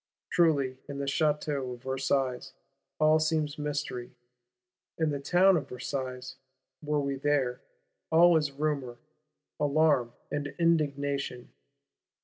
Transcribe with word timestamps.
Truly, 0.31 0.79
in 0.89 0.97
the 0.97 1.05
Château 1.05 1.75
of 1.75 1.83
Versailles 1.83 2.53
all 2.99 3.19
seems 3.19 3.59
mystery: 3.59 4.15
in 4.97 5.11
the 5.11 5.19
Town 5.19 5.55
of 5.55 5.69
Versailles, 5.69 6.37
were 6.81 6.99
we 6.99 7.17
there, 7.17 7.61
all 8.09 8.35
is 8.35 8.51
rumour, 8.51 8.97
alarm 9.59 10.13
and 10.31 10.55
indignation. 10.57 11.51